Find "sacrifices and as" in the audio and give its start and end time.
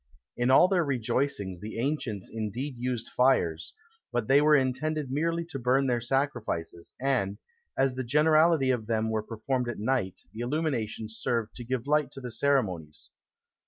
6.01-7.93